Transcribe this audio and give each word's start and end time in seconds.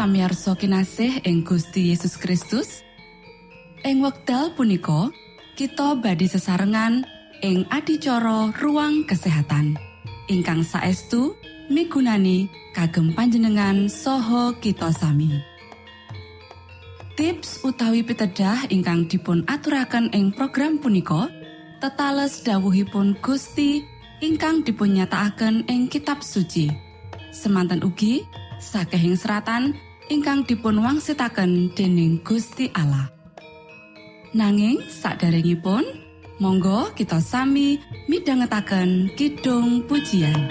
Para 0.00 0.08
pamirsa 0.08 0.56
kinasih 0.56 1.28
ing 1.28 1.44
Gusti 1.44 1.92
Yesus 1.92 2.16
Kristus. 2.16 2.80
Ing 3.84 4.00
wekdal 4.00 4.56
punika 4.56 5.12
kita 5.60 5.92
badi 5.92 6.24
sesarengan 6.24 7.04
ing 7.44 7.68
adicara 7.68 8.48
ruang 8.64 9.04
kesehatan. 9.04 9.76
Ingkang 10.24 10.64
saestu 10.64 11.36
migunani 11.68 12.48
kagem 12.72 13.12
panjenengan 13.12 13.92
soho 13.92 14.56
kita 14.56 14.88
sami. 14.88 15.36
Tips 17.12 17.60
utawi 17.68 18.00
pitedah 18.00 18.72
ingkang 18.72 19.04
dipun 19.04 19.44
aturaken 19.44 20.16
ing 20.16 20.32
program 20.32 20.80
punika 20.80 21.28
tetales 21.76 22.40
dawuhipun 22.40 23.20
Gusti 23.20 23.84
ingkang 24.24 24.64
dipunnyatakaken 24.64 25.68
ing 25.68 25.92
kitab 25.92 26.24
suci. 26.24 26.72
Semanten 27.36 27.84
ugi 27.84 28.24
sakehing 28.64 29.20
seratan 29.20 29.89
ingkang 30.10 30.42
dipun 30.42 30.82
wangsitaken 30.82 31.70
dening 31.78 32.18
Gusti 32.26 32.66
Allah. 32.74 33.06
Nanging 34.34 34.82
saderengipun 34.90 35.86
monggo 36.42 36.90
kita 36.98 37.22
sami 37.22 37.78
midhangetaken 38.10 39.14
kidung 39.14 39.86
pujian. 39.86 40.50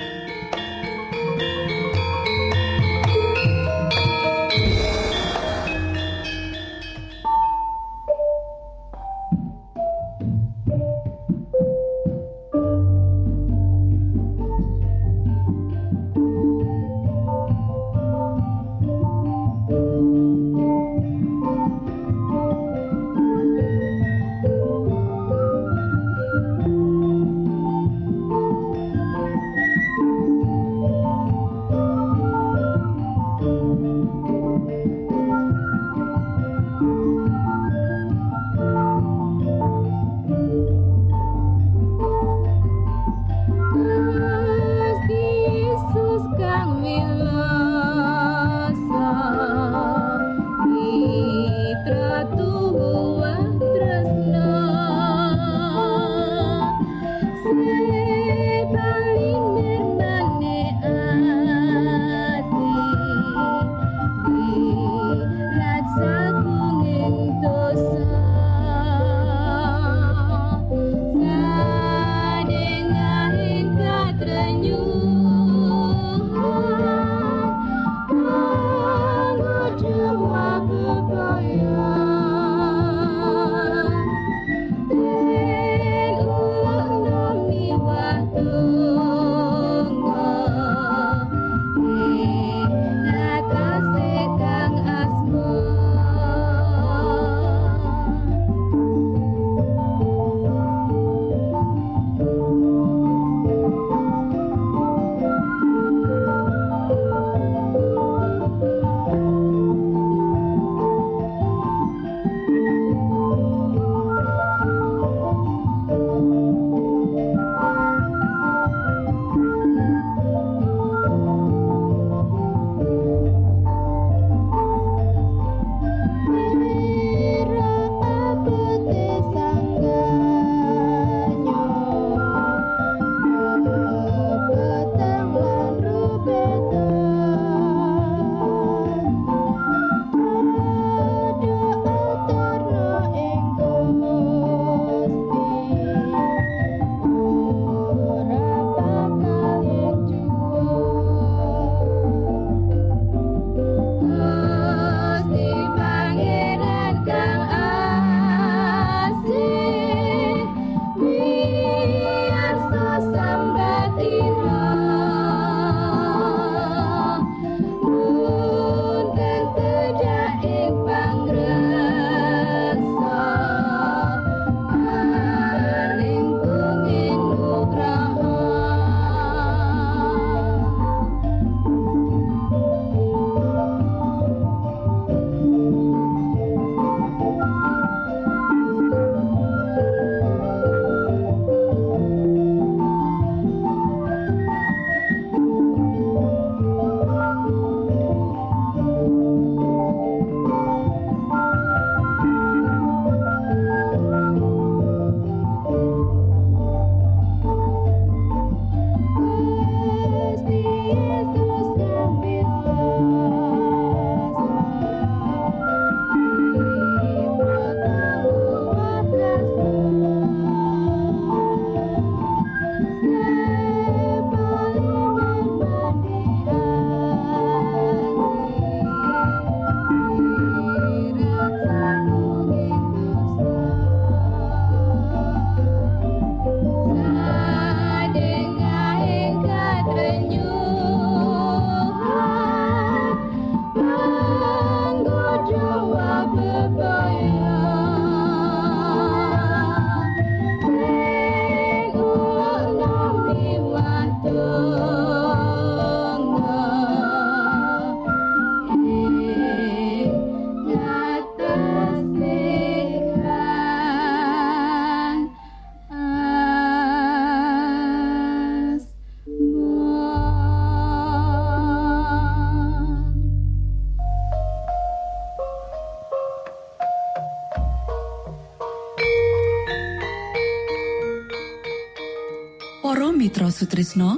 Sutrisno. 283.69 284.17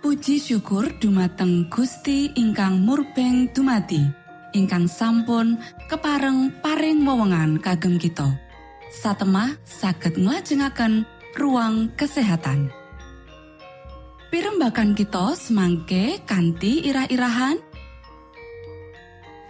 Puji 0.00 0.40
syukur 0.40 0.88
dumateng 0.96 1.68
Gusti 1.68 2.32
ingkang 2.40 2.80
murbeng 2.80 3.52
dumati 3.52 4.00
ingkang 4.56 4.88
sampun 4.88 5.60
kepareng 5.92 6.48
paring 6.64 7.04
wewenngan 7.04 7.60
kagem 7.60 8.00
kita. 8.00 8.32
Satemah 8.96 9.60
saged 9.68 10.16
nglajengaken 10.16 11.04
ruang 11.36 11.92
kesehatan. 12.00 12.72
Pirembakan 14.32 14.96
kita 14.96 15.36
semangke 15.36 16.24
kanthi 16.24 16.88
irah-irahan. 16.88 17.60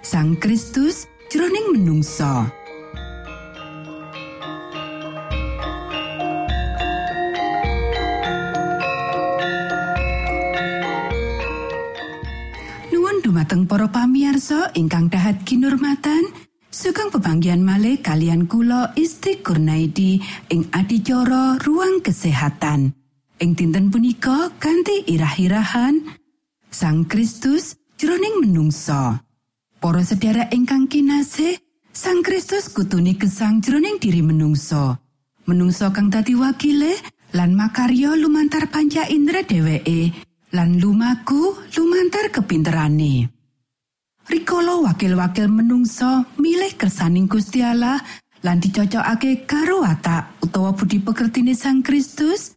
Sang 0.02 0.34
Kristus 0.42 1.06
jroning 1.30 1.78
menungso. 1.78 2.42
Dumateng 13.30 13.70
para 13.70 13.86
pamiarsa 13.86 14.74
ingkang 14.74 15.06
dahat 15.06 15.46
kinurmatan, 15.46 16.34
sugeng 16.66 17.14
pebanggian 17.14 17.62
malih 17.62 18.02
kalian 18.02 18.50
kula 18.50 18.90
Isti 18.98 19.38
Kurnaidi 19.38 20.18
ing 20.50 20.66
adicara 20.74 21.54
ruang 21.62 22.02
kesehatan. 22.02 22.90
Ing 23.38 23.54
dinten 23.54 23.86
punika 23.94 24.50
kanthi 24.58 25.06
irah-irahan 25.06 26.10
Sang 26.74 27.06
Kristus 27.06 27.78
jroning 27.94 28.42
menungso. 28.42 29.22
Para 29.78 30.02
sedherek 30.02 30.50
ingkang 30.50 30.90
kinasih, 30.90 31.54
Sang 31.94 32.26
Kristus 32.26 32.66
kutuni 32.66 33.14
gesang 33.14 33.62
jroning 33.62 34.02
diri 34.02 34.26
menungso. 34.26 34.98
Menungso 35.46 35.86
kang 35.94 36.10
dadi 36.10 36.34
wakile 36.34 36.98
lan 37.30 37.54
makarya 37.54 38.18
lumantar 38.18 38.66
panca 38.74 39.06
indra 39.06 39.46
dheweke 39.46 40.29
lan 40.50 40.78
lumaku 40.82 41.54
lumantar 41.78 42.34
kepinterane. 42.34 43.30
Rikala 44.30 44.78
wakil-wakil 44.86 45.50
menungso 45.50 46.26
milih 46.38 46.78
kersaning 46.78 47.26
Gusti 47.26 47.66
Allah 47.66 47.98
lan 48.46 48.62
dicocokake 48.62 49.46
karo 49.46 49.82
watak 49.82 50.38
utawa 50.42 50.70
budi 50.74 51.02
pekertine 51.02 51.54
Sang 51.58 51.82
Kristus, 51.82 52.54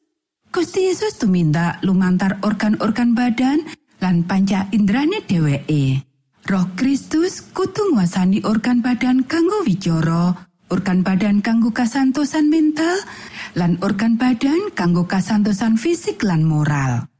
Gusti 0.53 0.85
Yesus 0.85 1.17
tumindak 1.17 1.81
lumantar 1.81 2.37
organ-organ 2.45 3.17
badan 3.17 3.65
lan 4.01 4.21
panca 4.25 4.69
indrane 4.69 5.25
dheweke. 5.25 6.05
Roh 6.43 6.67
Kristus 6.75 7.39
kudu 7.55 7.95
nguasani 7.95 8.43
organ 8.43 8.83
badan 8.83 9.23
kanggo 9.23 9.63
wicara, 9.63 10.35
organ 10.69 10.99
badan 11.01 11.39
kanggo 11.39 11.71
kasantosan 11.71 12.51
mental, 12.51 12.99
lan 13.55 13.79
organ 13.79 14.19
badan 14.19 14.69
kanggo 14.75 15.07
kasantosan 15.07 15.79
fisik 15.79 16.19
lan 16.21 16.43
moral. 16.43 17.12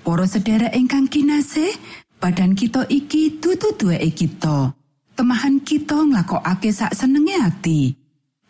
Para 0.00 0.26
sedherek 0.26 0.74
ingkang 0.74 1.06
kinasih, 1.06 1.70
badan 2.18 2.58
kita 2.58 2.88
iki 2.90 3.38
dudu 3.38 3.76
duweke 3.78 4.10
kita. 4.26 4.74
Temahan 5.14 5.60
kita 5.60 6.00
nglakokake 6.08 6.72
sak 6.72 6.96
senenge 6.96 7.36
ati. 7.36 7.92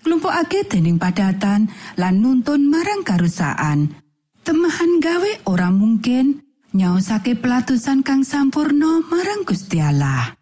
Nglumpukake 0.01 0.65
dening 0.71 0.97
padatan 0.97 1.69
lan 2.01 2.15
nuntun 2.23 2.71
marang 2.71 3.05
karusaan. 3.05 3.93
Temahan 4.41 5.03
gawe 5.05 5.51
ora 5.53 5.69
mungkin 5.69 6.41
nyaosake 6.73 7.37
pelatusan 7.37 8.01
kang 8.01 8.25
sampurno 8.25 9.05
marang 9.11 9.45
Gusti 9.45 9.83
Allah. 9.83 10.33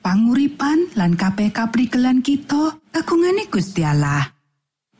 Panguripan 0.00 0.96
lan 0.96 1.16
kabeh 1.16 1.52
kaprigelan 1.52 2.24
kita 2.24 2.80
kagungane 2.92 3.48
Gusti 3.52 3.84
Allah. 3.84 4.24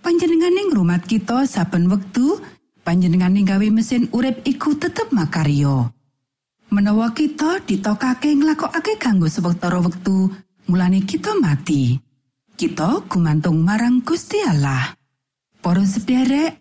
Panjenengane 0.04 0.68
ngrumat 0.68 1.08
kita 1.08 1.48
saben 1.48 1.88
wektu, 1.88 2.36
panjenengane 2.84 3.42
gawe 3.42 3.66
mesin 3.72 4.12
urip 4.12 4.44
iku 4.44 4.76
tetep 4.76 5.10
makaryo. 5.10 5.90
Menawa 6.68 7.16
kita 7.16 7.64
ditokake 7.64 8.36
nglakokake 8.36 9.00
kanggo 9.00 9.26
sewetara 9.26 9.80
wektu, 9.80 10.28
mulane 10.68 11.02
kita 11.02 11.32
mati. 11.40 11.96
Kita 12.54 13.02
gumantung 13.08 13.64
marang 13.64 14.04
Gusti 14.04 14.38
Allah. 14.44 14.94
Para 15.58 15.82
sederek, 15.82 16.60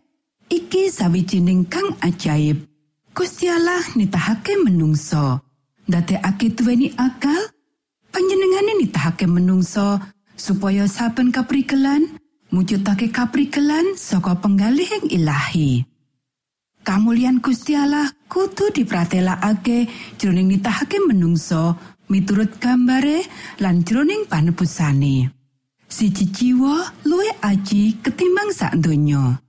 iki 0.50 0.90
sawijining 0.90 1.68
kang 1.68 2.00
ajaib. 2.02 2.66
Gusti 3.14 3.46
Allah 3.52 3.84
nitahake 3.94 4.58
menungso. 4.64 5.44
Ndadekake 5.86 6.56
duweni 6.56 6.96
akal, 6.96 7.52
panjenengane 8.10 8.80
nitahake 8.80 9.28
menungso 9.28 10.00
supaya 10.40 10.88
saben 10.88 11.30
kaprigelan 11.30 12.08
mujudake 12.50 13.12
kaprigelan 13.12 13.98
saka 14.00 14.38
penggalihing 14.40 15.12
ilahi. 15.12 15.93
Kamulyan 16.84 17.40
Gusti 17.40 17.80
Allah 17.80 18.12
kudu 18.28 18.68
dipratelakake 18.76 19.88
jroning 20.20 20.52
nitahake 20.52 21.00
menungso 21.08 21.80
miturut 22.12 22.60
gambare 22.60 23.24
lan 23.64 23.88
jroning 23.88 24.28
panebusane. 24.28 25.32
Siji 25.88 26.28
jiwa 26.28 27.08
luwih 27.08 27.40
aji 27.40 28.04
ketimbang 28.04 28.52
sak 28.52 28.76
donya. 28.84 29.40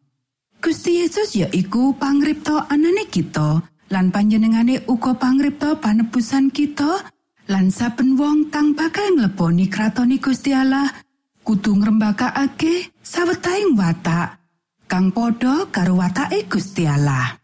Gusti 0.62 1.02
Yesus 1.02 1.34
ya 1.34 1.50
iku 1.50 1.98
pangripta 1.98 2.70
anane 2.70 3.10
kita 3.10 3.66
lan 3.90 4.14
panjenengane 4.14 4.86
uga 4.86 5.18
pangripta 5.18 5.74
panebusan 5.82 6.54
kita 6.54 7.02
lan 7.50 7.68
saben 7.74 8.14
wong 8.14 8.48
kang 8.54 8.78
bakal 8.78 9.10
ngleboni 9.10 9.66
kratoni 9.66 10.22
Gusti 10.22 10.54
Allah 10.54 10.86
kudu 11.42 11.82
ngrembakakake 11.82 12.94
sawetahing 13.02 13.74
watak 13.74 14.43
kang 14.94 15.10
padha 15.10 15.66
karo 15.74 15.98
watake 15.98 16.46
Gusti 16.46 16.86
Allah. 16.86 17.34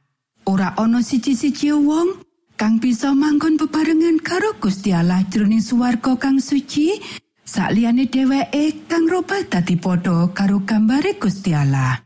Ora 0.46 0.70
ana 0.78 1.02
siji-siji 1.02 1.74
wong 1.74 2.22
kang 2.54 2.78
bisa 2.78 3.10
manggon 3.10 3.58
bebarengan 3.58 4.22
karo 4.22 4.54
Gusti 4.62 4.94
Allah 4.94 5.26
jroning 5.26 5.58
swarga 5.58 6.14
kang 6.14 6.38
suci 6.38 7.02
sakliyane 7.42 8.06
dheweke 8.06 8.86
kang 8.86 9.10
robah 9.10 9.42
dadi 9.50 9.74
padha 9.82 10.30
karo 10.30 10.62
gambare 10.62 11.18
Gusti 11.18 11.50
Allah. 11.50 11.98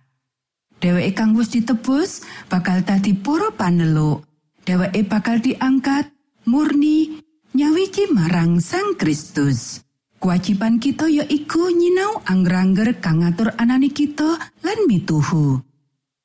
Dheweke 0.80 1.12
kang 1.12 1.36
wis 1.36 1.52
ditebus 1.52 2.24
bakal 2.48 2.80
dadi 2.80 3.12
para 3.12 3.52
paneluk. 3.52 4.24
Dheweke 4.64 5.04
bakal 5.04 5.44
diangkat 5.44 6.08
murni 6.48 7.20
nyawiji 7.52 8.08
marang 8.16 8.64
Sang 8.64 8.96
Kristus. 8.96 9.83
Kewajiban 10.24 10.80
kita 10.80 11.04
ya 11.04 11.20
iku 11.28 11.68
nyinau 11.68 12.24
angger-angger 12.24 12.96
kang 12.96 13.20
ngatur 13.20 13.52
anane 13.60 13.92
kita 13.92 14.40
lan 14.64 14.78
mituhu. 14.88 15.60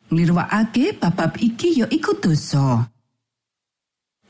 Nglirwakake 0.08 0.96
babab 0.96 1.36
iki 1.36 1.84
ya 1.84 1.88
iku 1.92 2.16
dosa. 2.16 2.88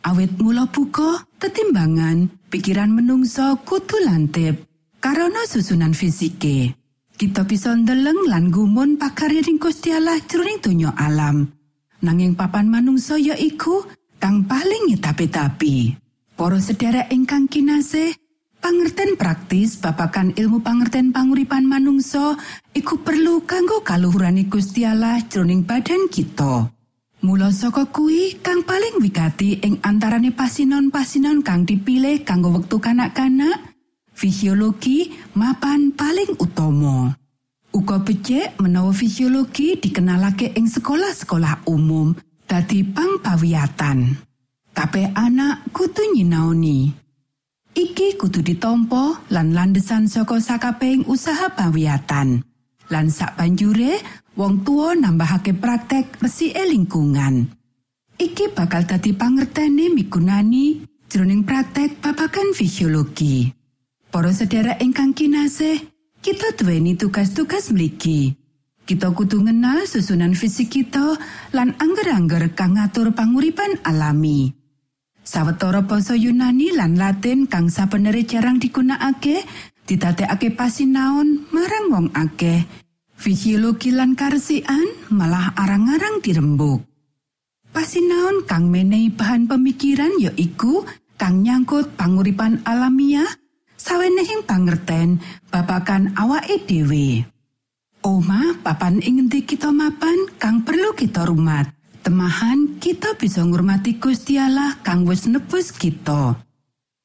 Awit 0.10 0.42
mula 0.42 0.66
buka, 0.74 1.22
tetimbangan, 1.38 2.34
pikiran 2.50 2.90
menungso 2.98 3.62
kudu 3.62 4.10
lantip. 4.10 4.66
Karena 4.98 5.46
susunan 5.46 5.94
fisike. 5.94 6.74
Kita 7.14 7.46
bisa 7.46 7.70
ndeleng 7.78 8.26
lan 8.26 8.50
gumun 8.50 8.98
pakaryaning 8.98 9.62
Gusti 9.62 9.94
Allah 9.94 10.18
jroning 10.26 10.66
donya 10.66 10.98
alam. 10.98 11.46
Nanging 12.02 12.34
papan 12.34 12.74
manungsa 12.74 13.22
ya 13.22 13.38
iku 13.38 13.86
kang 14.18 14.50
paling 14.50 14.90
ngetapi-tapi. 14.90 15.94
Para 16.34 16.58
sedherek 16.58 17.14
ingkang 17.14 17.46
kinasih, 17.46 18.18
pangerten 18.60 19.16
praktis 19.16 19.80
babakan 19.80 20.36
ilmu 20.36 20.62
pangerten 20.62 21.16
panguripan 21.16 21.66
manungsa 21.66 22.38
iku 22.76 23.02
perlu 23.02 23.44
kanggo 23.48 23.82
kaluhurane 23.82 24.46
Gusti 24.52 24.84
Allah 24.84 25.24
jroning 25.26 25.64
badan 25.66 26.12
kita. 26.12 26.70
Mula 27.20 27.52
saka 27.52 27.92
kuwi 27.92 28.40
kang 28.40 28.64
paling 28.64 29.04
wigati 29.04 29.60
ing 29.60 29.84
antarane 29.84 30.32
pasinon-pasinon 30.32 31.44
kang 31.44 31.68
dipilih 31.68 32.24
kanggo 32.24 32.56
wektu 32.56 32.80
kanak-kanak, 32.80 33.76
fisiologi 34.16 35.12
mapan 35.36 35.92
paling 35.92 36.40
utama. 36.40 37.12
Uga 37.76 38.00
becik 38.00 38.56
menawa 38.64 38.96
fisiologi 38.96 39.76
dikenalake 39.76 40.56
ing 40.56 40.72
sekolah-sekolah 40.72 41.68
umum 41.68 42.16
dadi 42.48 42.88
pangpawiyatan. 42.88 44.16
Kabeh 44.72 45.12
anak 45.12 45.68
kudu 45.76 46.16
nyinaoni. 46.16 47.09
Iki 47.80 48.20
kudu 48.20 48.44
ditompo 48.44 49.24
lan 49.32 49.56
landesan 49.56 50.12
saka 50.12 50.44
sakabehing 50.44 51.08
usaha 51.08 51.48
pawiyatan. 51.56 52.44
Lan 52.92 53.08
sak 53.08 53.40
banjure 53.40 54.04
wong 54.36 54.68
tua 54.68 55.00
nambahake 55.00 55.56
praktek 55.56 56.20
resike 56.20 56.60
lingkungan. 56.60 57.48
Iki 58.20 58.52
bakal 58.52 58.84
dadi 58.84 59.16
pangertene 59.16 59.96
migunani 59.96 60.84
jroning 61.08 61.48
praktek 61.48 62.04
babagan 62.04 62.52
fisiologi. 62.52 63.48
Para 64.12 64.36
sedherek 64.36 64.84
ingkang 64.84 65.16
kinasih, 65.16 65.80
kita 66.20 66.60
duweni 66.60 67.00
tugas-tugas 67.00 67.72
mligi. 67.72 68.36
Kita 68.84 69.16
kudu 69.16 69.48
ngenal 69.48 69.88
susunan 69.88 70.36
fisik 70.36 70.68
kita 70.68 71.16
lan 71.56 71.80
angger-angger 71.80 72.52
kang 72.60 72.76
ngatur 72.76 73.16
panguripan 73.16 73.80
alami. 73.88 74.59
Sawetara 75.30 75.86
basa 75.86 76.18
Yunani 76.18 76.74
lan 76.74 76.98
Latin 76.98 77.46
kang 77.46 77.70
sabenere 77.70 78.26
jarang 78.26 78.58
digunakake, 78.58 79.46
didadekake 79.86 80.58
pasinaon 80.58 81.46
marang 81.54 81.86
wong 81.94 82.08
akeh. 82.18 82.66
Fisiologi 83.14 83.94
lan 83.94 84.18
karesian 84.18 84.90
malah 85.14 85.54
arang-arang 85.54 86.18
dirembuk. 86.26 86.82
Pasinaon 87.70 88.50
kang 88.50 88.74
menehi 88.74 89.14
bahan 89.14 89.46
pemikiran 89.46 90.18
ya 90.18 90.34
iku 90.34 90.82
kang 91.14 91.46
nyangkut 91.46 91.94
panguripan 91.94 92.66
alamiah 92.66 93.30
sawenehing 93.78 94.50
pangerten 94.50 95.22
babagan 95.54 96.10
awake 96.18 96.66
dhewe. 96.66 97.22
Oma 98.02 98.58
papan 98.66 98.98
ing 99.06 99.30
kita 99.30 99.70
mapan 99.70 100.26
kang 100.42 100.66
perlu 100.66 100.90
kita 100.98 101.22
rumat. 101.22 101.79
Temahan 102.00 102.80
kita 102.80 103.20
bisa 103.20 103.44
ngurmati 103.44 104.00
Gusti 104.00 104.40
Allah 104.40 104.80
kang 104.80 105.04
wis 105.04 105.28
nebus 105.28 105.76
kita. 105.76 106.40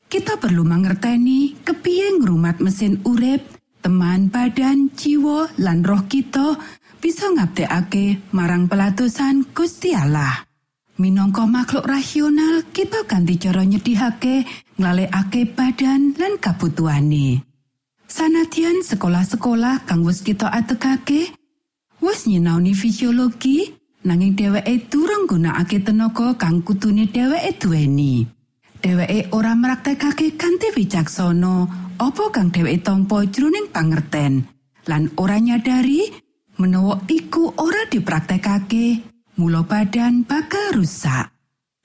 Kita 0.06 0.38
perlu 0.38 0.62
mangerteni 0.62 1.58
kepiye 1.66 2.22
ngrumat 2.22 2.62
mesin 2.62 3.02
urip, 3.02 3.42
teman 3.82 4.30
badan, 4.30 4.94
jiwa 4.94 5.50
lan 5.58 5.82
roh 5.82 6.06
kita 6.06 6.54
bisa 7.02 7.28
ngabdekake 7.34 8.30
marang 8.30 8.70
pelatusan 8.70 9.50
Gusti 9.50 9.92
Allah. 9.92 10.46
Makhluk 10.94 11.84
rasional, 11.90 12.62
kita 12.70 13.02
ganti 13.04 13.34
cara 13.34 13.66
nyedihake, 13.66 14.46
nglalekake 14.78 15.42
badan 15.52 16.14
lan 16.14 16.38
kabutuhane. 16.38 17.42
Sanadyan 18.06 18.86
sekolah-sekolah 18.86 19.90
kang 19.90 20.06
wis 20.06 20.22
kita 20.22 20.46
atekake, 20.54 21.34
wis 21.98 22.30
nyinaoni 22.30 22.78
fisiologi, 22.78 23.74
nanging 24.04 24.36
dheweke 24.36 24.92
durung 24.92 25.24
gunakake 25.24 25.80
tenaga 25.80 26.36
kang 26.36 26.60
kutune 26.60 27.08
dheweke 27.08 27.56
duweni. 27.56 28.28
Dheweke 28.84 29.32
ora 29.32 29.56
mraktekake 29.56 30.36
kanthi 30.36 30.68
wicaksana 30.76 31.64
apa 31.96 32.24
kang 32.28 32.52
dheweke 32.52 32.84
tampa 32.84 33.24
jroning 33.24 33.72
pangerten 33.72 34.44
lan 34.84 35.08
ora 35.16 35.40
nyadari 35.40 36.12
menawa 36.60 37.00
iku 37.08 37.56
ora 37.56 37.88
dipraktekake 37.88 39.00
mula 39.40 39.64
badan 39.64 40.28
bakal 40.28 40.76
rusak. 40.76 41.32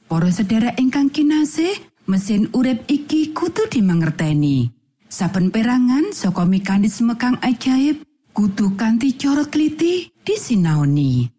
Para 0.10 0.30
sedherek 0.34 0.76
ingkang 0.82 1.14
kinasih, 1.14 1.72
mesin 2.10 2.50
urip 2.58 2.90
iki 2.90 3.30
kudu 3.32 3.70
dimangerteni. 3.70 4.74
Saben 5.10 5.54
perangan 5.54 6.14
saka 6.14 6.46
mekanisme 6.46 7.14
kang 7.18 7.38
ajaib 7.46 8.02
kudu 8.34 8.74
kanthi 8.74 9.14
cara 9.18 9.46
teliti 9.46 10.10
disinaoni. 10.26 11.39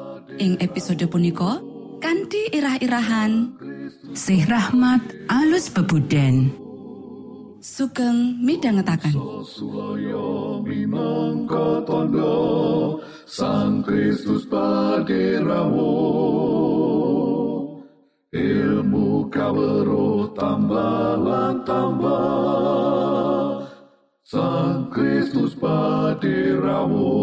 ing 0.41 0.57
episode 0.57 1.05
punika 1.05 1.61
kanthi 2.01 2.49
irah-irahan. 2.49 3.53
Sih 4.17 4.41
rahmat 4.49 5.29
alus 5.29 5.69
bebuden. 5.69 6.49
Sugeng 7.61 8.41
minangka 8.41 9.13
tondo 11.85 12.97
Sang 13.29 13.85
Kristus 13.85 14.49
paderamu 14.49 15.93
ilmu 18.33 19.29
kawero 19.29 20.33
tambah 20.33 21.21
tambah 21.69 23.61
Sang 24.25 24.89
Kristus 24.89 25.53
paderamu 25.53 27.13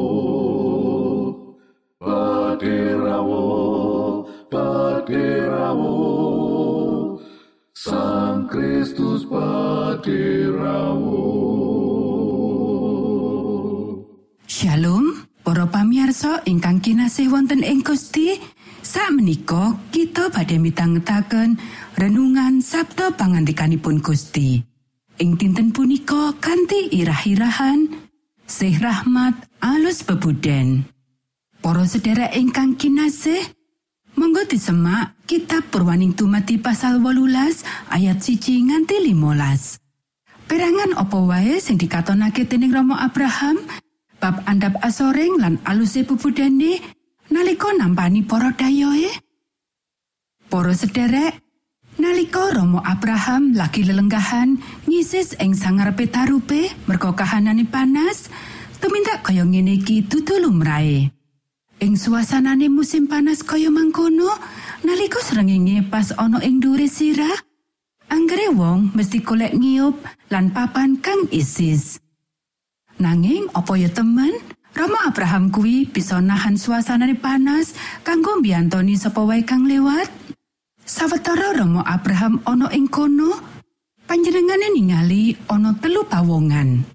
paderamu 2.59 4.27
paderamu 4.51 5.95
Sang 7.71 8.51
Kristus 8.51 9.23
paderamu 9.31 11.23
Shalom 14.51 15.31
para 15.47 15.71
pamiarsa 15.71 16.43
ingkang 16.51 16.83
kinasih 16.83 17.31
wonten 17.31 17.63
ing 17.63 17.87
Gusti 17.87 18.35
menika 19.15 19.79
kita 19.95 20.27
badhe 20.35 20.59
mitangetaken 20.59 21.63
renungan 21.95 22.59
Sabda 22.59 23.15
pangantikanipun 23.15 24.03
Gusti. 24.03 24.59
Ing 25.23 25.39
dinten 25.39 25.71
punika 25.71 26.35
kanthi 26.43 26.91
irah-irahan 26.91 27.89
Sih 28.45 28.75
rahmat 28.83 29.35
alus 29.63 30.03
bebuden 30.03 30.98
Para 31.69 31.85
sedherek 31.85 32.33
ingkang 32.33 32.81
kinasih 32.81 33.45
Monggo 34.17 34.41
disemak 34.49 35.21
kitab 35.29 35.69
Purwaning 35.69 36.17
Tumati 36.17 36.57
pasal 36.57 36.97
18 36.97 37.93
ayat 37.93 38.25
siji 38.25 38.65
nganti 38.65 38.97
15 39.05 40.49
Perangan 40.49 40.97
opo 40.97 41.29
wae 41.29 41.61
sing 41.61 41.77
dikatonake 41.77 42.49
dening 42.49 42.73
Romo 42.73 42.97
Abraham? 42.97 43.61
Bab 44.17 44.49
andap 44.49 44.81
asoring 44.81 45.37
lan 45.37 45.61
aluse 45.69 46.09
bubudene 46.09 46.81
nalika 47.29 47.69
nampani 47.77 48.25
para 48.25 48.49
dayoe 48.57 49.13
Para 50.49 50.73
sederek 50.73 51.37
nalika 52.01 52.49
Romo 52.49 52.81
Abraham 52.81 53.53
lagi 53.53 53.85
lelenggahan 53.85 54.57
ngisis 54.89 55.37
ing 55.37 55.53
sangarepe 55.53 56.09
tarupe 56.09 56.73
merga 56.89 57.13
kahanane 57.13 57.69
panas 57.69 58.33
tumindak 58.81 59.21
kaya 59.21 59.45
ngene 59.45 59.77
iki 59.77 60.09
dudu 60.09 60.49
lumrahe 60.49 61.18
ing 61.81 61.95
suasanane 61.95 62.67
musim 62.71 63.07
panas 63.07 63.43
kaya 63.43 63.71
mangkono 63.71 64.31
nalika 64.83 65.23
srengenge 65.23 65.87
pas 65.91 66.11
ana 66.19 66.43
ing 66.43 66.59
dhuwure 66.63 66.91
sirah 66.91 67.49
Anggere 68.09 68.49
wong 68.49 68.97
mesti 68.97 69.21
golek 69.21 69.53
ngiup 69.53 70.01
lan 70.33 70.49
papan 70.49 70.97
kang 70.97 71.29
isis. 71.29 72.01
Nanging 72.97 73.53
apa 73.53 73.77
ya 73.77 73.93
temen, 73.93 74.33
Rama 74.73 75.13
Abraham 75.13 75.53
kuwi 75.53 75.85
bisa 75.85 76.17
nahan 76.17 76.57
suasanane 76.57 77.21
panas 77.21 77.77
kanggo 78.01 78.41
mbiyantoni 78.41 78.97
sapa 78.97 79.21
wae 79.21 79.45
kang 79.45 79.69
lewat. 79.69 80.09
Sawetara 80.89 81.53
Rama 81.53 81.85
Abraham 81.85 82.41
ana 82.49 82.73
ing 82.73 82.89
kono, 82.89 83.37
panjenengane 84.09 84.73
ningali 84.73 85.37
ana 85.53 85.77
telu 85.77 86.09
pawongan. 86.09 86.89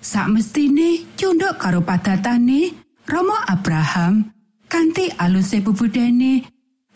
Sakmestine 0.00 1.04
cunduk 1.20 1.60
karo 1.60 1.84
padatane, 1.84 2.72
Rama 3.06 3.38
Abraham 3.46 4.34
kanthi 4.66 5.14
aluse 5.14 5.62
bubudene 5.62 6.42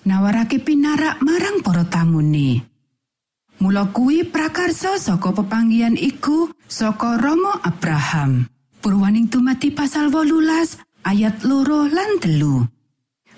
nawarake 0.02 0.58
pinarak 0.58 1.22
marang 1.22 1.62
para 1.62 1.86
tamune. 1.86 2.66
Mula 3.62 3.94
kuwi 3.94 4.26
prakarsa 4.26 4.98
saka 4.98 5.30
pepanggian 5.30 5.94
iku 5.94 6.50
saka 6.66 7.14
Romo 7.14 7.54
Abraham. 7.62 8.42
Purwaning 8.82 9.30
tumati 9.30 9.70
pasal 9.70 10.10
18 10.10 11.06
ayat 11.06 11.46
loro 11.46 11.86
lan 11.86 12.18
telu. 12.18 12.66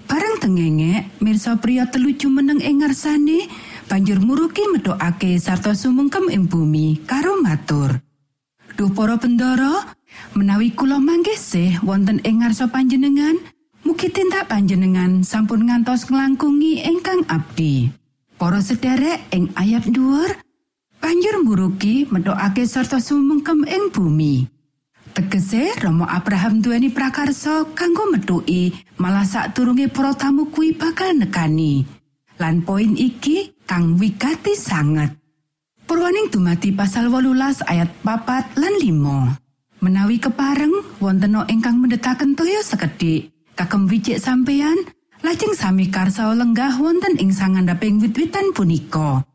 Bareng 0.09 0.41
tengenge 0.41 1.13
mirsa 1.21 1.61
pria 1.61 1.85
telu 1.93 2.17
jumeneng 2.17 2.65
ing 2.65 2.81
ngarsane 2.81 3.53
banjur 3.85 4.17
muruki 4.25 4.65
medhokake 4.73 5.37
sarta 5.37 5.77
sumungkem 5.77 6.33
ing 6.33 6.49
bumi 6.49 7.05
karo 7.05 7.37
matur. 7.37 8.01
Duh 8.81 8.89
para 8.97 9.21
menawi 10.33 10.73
kula 10.73 10.97
manggih 10.99 11.39
wonten 11.85 12.19
ing 12.25 12.41
ngarsa 12.41 12.69
panjenengan, 12.73 13.37
mugi 13.85 14.09
tindak 14.09 14.49
panjenengan 14.49 15.27
sampun 15.27 15.69
ngantos 15.69 16.09
nglangkungi 16.09 16.85
ingkang 16.87 17.27
abdi. 17.29 17.91
Para 18.41 18.59
sederek 18.59 19.31
ing 19.31 19.55
ayat 19.55 19.87
dhuwur 19.87 20.35
banjur 20.99 21.43
muruki 21.43 22.07
medhokake 22.11 22.67
sarta 22.67 22.99
sumengkem 22.99 23.63
ing 23.67 23.91
bumi. 23.95 24.47
Tegese 25.13 25.77
Romo 25.77 26.09
Abraham 26.09 26.65
duweni 26.65 26.89
prakarsa 26.89 27.69
kanggo 27.77 28.09
metuki 28.09 28.73
malah 28.97 29.29
sadurunge 29.29 29.93
para 29.93 30.17
tamu 30.17 30.49
kuwi 30.49 30.73
bakal 30.73 31.13
nekani. 31.13 31.85
Lan 32.41 32.65
poin 32.65 32.97
iki 32.97 33.53
kang 33.69 34.01
wigati 34.01 34.57
sanget. 34.57 35.13
Purwaning 35.85 36.33
dumati 36.33 36.73
pasal 36.73 37.13
18 37.13 37.61
ayat 37.69 37.93
papat 38.01 38.57
lan 38.57 38.75
5. 38.81 39.42
Menawi 39.83 40.23
kepareng 40.23 40.71
wonten 41.03 41.35
ingkang 41.51 41.83
mendetaken 41.83 42.39
toya 42.39 42.63
sekedhik 42.63 43.35
kagem 43.59 43.91
wijik 43.91 44.23
sampeyan 44.23 44.79
lajeng 45.27 45.59
sami 45.59 45.91
karsa 45.91 46.31
lenggah 46.39 46.79
wonten 46.79 47.19
ing 47.19 47.35
sangandhaping 47.35 47.99
wit-witan 47.99 48.55
punika. 48.55 49.27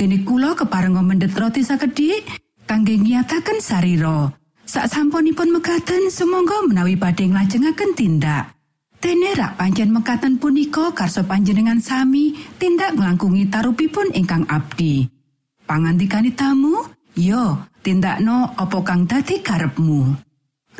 Dene 0.00 0.24
kula 0.24 0.56
kepareng 0.56 0.96
mendhet 1.04 1.36
roti 1.36 1.60
sakedhik 1.60 2.24
kangge 2.64 2.96
ngiyataken 2.96 3.60
sarira. 3.60 4.32
Sak 4.64 4.88
sampunipun 4.88 5.52
mekaten 5.52 6.08
sumangga 6.08 6.64
menawi 6.64 6.96
badhe 6.96 7.28
nglajengaken 7.28 7.92
tindak. 7.92 8.56
Dene 9.04 9.36
rak 9.36 9.60
pancen 9.60 9.92
mekaten 9.92 10.40
punika 10.40 10.96
karso 10.96 11.28
panjenengan 11.28 11.76
sami 11.76 12.40
tindak 12.56 12.96
nglangkungi 12.96 13.52
tarupipun 13.52 14.16
ingkang 14.16 14.48
abdi. 14.48 15.04
Pangandikani 15.68 16.32
tamu, 16.32 16.88
yo 17.20 17.68
tindakno 17.80 18.56
apa 18.56 18.78
kang 18.84 19.04
dadi 19.08 19.40
karepmu. 19.40 20.00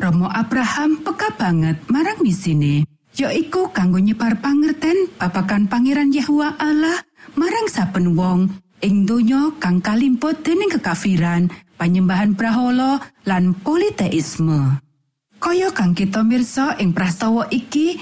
Romo 0.01 0.27
Abraham 0.29 1.03
peka 1.03 1.35
banget 1.37 1.77
marang 1.91 2.21
misine. 2.25 2.87
yaiku 3.11 3.71
kanggo 3.75 3.99
nyebar 3.99 4.39
pangerten 4.39 5.11
babagan 5.19 5.67
pangeran 5.67 6.15
Yahwa 6.15 6.55
Allah 6.55 7.03
marang 7.35 7.67
saben 7.67 8.15
wong 8.15 8.47
ing 8.79 9.03
donya 9.03 9.51
kang 9.59 9.83
kalimput 9.83 10.47
dening 10.47 10.71
kekafiran 10.71 11.51
panyembahan 11.75 12.33
brahala 12.39 13.03
lan 13.27 13.51
politeisme 13.51 14.79
kaya 15.43 15.75
kang 15.75 15.91
kita 15.91 16.23
mirsa 16.23 16.79
ing 16.79 16.95
prastawa 16.95 17.51
iki 17.51 17.99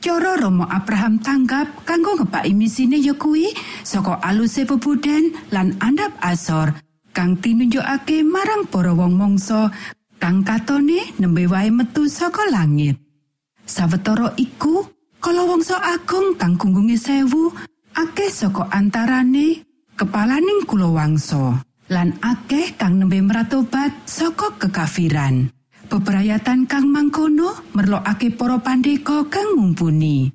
cara 0.00 0.40
Romo 0.40 0.64
Abraham 0.64 1.20
tanggap 1.20 1.84
kanggo 1.84 2.16
ngebaki 2.16 2.56
misine 2.56 2.96
ya 2.96 3.12
kuwi 3.12 3.52
saka 3.84 4.24
aluse 4.24 4.64
pebuden 4.64 5.36
lan 5.52 5.76
andap 5.84 6.16
asor 6.24 6.72
kang 7.16 7.40
tinunjukake 7.40 8.20
marang 8.20 8.68
para 8.68 8.92
wong 8.92 9.16
mangsa 9.16 9.72
kang 10.20 10.44
katone 10.44 11.16
nembe 11.16 11.48
wae 11.48 11.72
metu 11.72 12.04
saka 12.04 12.44
langit 12.52 13.00
Sawetara 13.66 14.30
iku, 14.38 14.86
kala 15.18 15.42
wangsa 15.42 15.74
agung 15.82 16.38
kang 16.38 16.54
gunggunge 16.54 16.94
sewu, 16.94 17.50
akeh 17.98 18.30
saka 18.30 18.70
antarane 18.70 19.66
kepalaning 19.98 20.62
kulawangsa 20.70 21.66
lan 21.90 22.14
akeh 22.22 22.78
kang 22.78 23.02
nembe 23.02 23.18
meratobat 23.18 24.06
saka 24.06 24.54
kekafiran. 24.54 25.50
Bebrayatan 25.90 26.70
kang 26.70 26.86
mangkono 26.94 27.74
merlokake 27.74 28.30
para 28.38 28.62
pandeka 28.62 29.26
kang 29.26 29.58
mumpuni. 29.58 30.30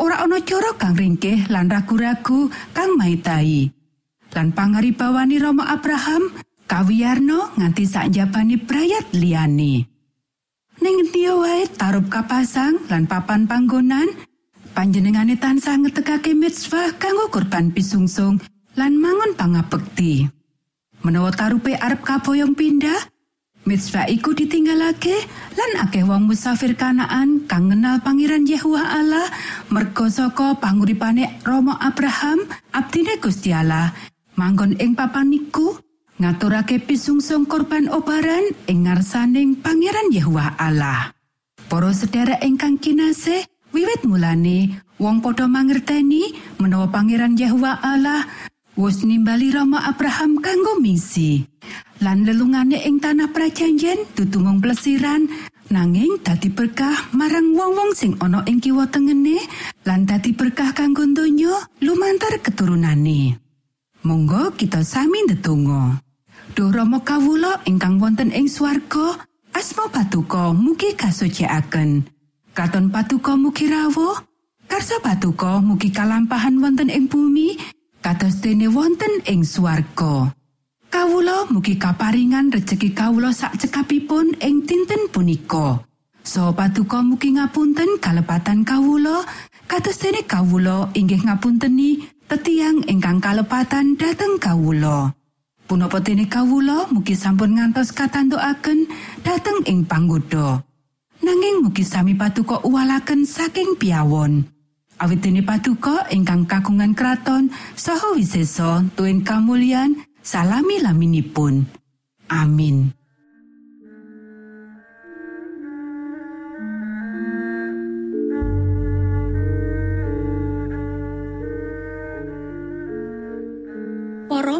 Ora 0.00 0.24
ana 0.24 0.40
cara 0.40 0.72
kang 0.80 0.96
ringkih 0.96 1.52
lan 1.52 1.68
ragu-ragu 1.68 2.48
kang 2.72 2.96
maitai. 2.96 3.77
Lan 4.36 4.52
pangaribawani 4.52 5.40
Rama 5.40 5.68
Abraham 5.72 6.32
kawiyarno 6.68 7.56
nganti 7.56 7.84
sak 7.88 8.12
njabane 8.12 8.60
brayat 8.60 9.08
liyane. 9.16 9.88
ning 10.78 10.96
endi 11.02 11.26
wae 11.26 11.66
tarup 11.74 12.06
kapasang 12.06 12.78
lan 12.86 13.10
papan 13.10 13.50
panggonan 13.50 14.06
panjenengane 14.78 15.34
tansah 15.34 15.74
ngetekake 15.74 16.38
mitzvah 16.38 16.94
kanggo 17.02 17.26
korban 17.34 17.74
pisungsung 17.74 18.38
lan 18.78 18.94
mangun 18.94 19.34
pangabekti. 19.34 20.30
Menawa 21.02 21.34
tarupe 21.34 21.74
arep 21.78 22.02
kaboyong 22.02 22.54
pindah, 22.58 23.10
mitzvah 23.66 24.06
iku 24.06 24.34
ditinggalake 24.34 25.14
lan 25.58 25.70
akeh 25.82 26.06
wong 26.06 26.30
musafir 26.30 26.78
kanaan 26.78 27.42
kang 27.50 27.70
ngenal 27.70 27.98
pangeran 28.02 28.46
Yehuwa 28.46 28.82
Allah 28.82 29.26
merga 29.74 30.06
saka 30.06 30.54
panguripane 30.62 31.42
Romo 31.42 31.74
Abraham 31.78 32.46
abdine 32.70 33.18
Gusti 33.18 33.50
Allah 33.50 33.90
manggon 34.38 34.78
ing 34.78 34.94
papan 34.94 35.34
iku 35.34 35.82
ngaturake 36.22 36.78
pisungsung 36.78 37.50
korban 37.50 37.90
obaran 37.90 38.54
ing 38.70 38.86
ngarsaning 38.86 39.58
pangeran 39.58 40.14
Yehuwa 40.14 40.54
Allah. 40.54 41.10
Para 41.66 41.90
sedherek 41.90 42.38
ingkang 42.46 42.78
kinasih 42.78 43.42
wiwit 43.74 44.06
mulane 44.06 44.78
wong 45.02 45.18
padha 45.18 45.50
mangerteni 45.50 46.38
menawa 46.62 46.86
pangeran 46.86 47.34
Yehuwa 47.34 47.82
Allah 47.82 48.30
wis 48.78 49.02
nimbali 49.02 49.50
Romo 49.50 49.82
Abraham 49.82 50.38
kanggo 50.38 50.78
misi. 50.78 51.42
Lan 51.98 52.22
lelungane 52.22 52.78
ing 52.86 53.02
tanah 53.02 53.34
prajanjen 53.34 54.06
mung 54.38 54.62
plesiran 54.62 55.26
nanging 55.66 56.22
dadi 56.22 56.46
berkah 56.46 57.10
marang 57.10 57.58
wong-wong 57.58 57.90
sing 57.90 58.14
ana 58.22 58.46
ing 58.46 58.62
kiwa 58.62 58.86
tengene 58.86 59.42
lan 59.82 60.06
dadi 60.06 60.30
berkah 60.30 60.70
kanggo 60.70 61.02
donya 61.10 61.58
lumantar 61.82 62.38
keturunane 62.38 63.47
Monggo 64.08 64.56
kita 64.56 64.80
sami 64.80 65.20
ndedonga 65.28 66.00
Duh 66.56 66.72
Rama 66.72 67.04
kawula 67.04 67.60
ingkang 67.68 68.00
wonten 68.00 68.32
ing 68.32 68.48
swarga 68.48 69.20
asma 69.52 69.84
patuko 69.92 70.56
mugi 70.56 70.96
kasucikaken 70.96 72.08
katon 72.56 72.88
patuko 72.88 73.36
mugi 73.36 73.68
rawuh 73.68 74.16
karsa 74.64 74.96
patuko 75.04 75.60
mugi 75.60 75.92
kalampahan 75.92 76.56
wonten 76.56 76.88
ing 76.88 77.04
bumi 77.04 77.60
kados 78.00 78.40
dene 78.40 78.72
wonten 78.72 79.20
ing 79.28 79.44
swarga. 79.44 80.32
Kawula 80.88 81.44
mugi 81.52 81.76
kaparingan 81.76 82.48
rejeki 82.48 82.96
kawula 82.96 83.28
sak 83.36 83.60
cekapipun 83.60 84.40
ing 84.40 84.64
dinten 84.64 85.12
punika. 85.12 85.84
So 86.24 86.56
patuko 86.56 87.04
mugi 87.04 87.36
ngapunten 87.36 88.00
kalepatan 88.00 88.64
kawula 88.64 89.20
kados 89.68 90.00
dene 90.00 90.24
kawula 90.24 90.88
inggih 90.96 91.20
ngapunteni 91.28 92.08
tetiang 92.28 92.84
ingkang 92.84 93.18
kalepatan 93.18 93.96
dhateng 93.96 94.36
kawula. 94.36 95.16
Punapa 95.64 96.00
dene 96.00 96.28
kawula 96.28 96.88
mugi 96.92 97.16
sampun 97.16 97.56
ngantos 97.56 97.92
katantukaken 97.92 98.88
dhateng 99.24 99.64
ing 99.68 99.84
panggoda. 99.84 100.60
Nanging 101.24 101.64
mugi 101.64 101.84
sami 101.84 102.16
patuko 102.16 102.60
uwalaken 102.64 103.24
saking 103.24 103.76
piawon. 103.80 104.44
Awit 105.00 105.20
dene 105.24 105.40
patuko 105.44 106.04
ingkang 106.12 106.44
kagungan 106.44 106.92
kraton 106.92 107.48
saha 107.76 108.12
wiseso 108.16 108.84
tuwin 108.96 109.24
kamulyan 109.24 109.96
salami 110.20 110.80
laminipun. 110.84 111.64
Amin. 112.28 112.97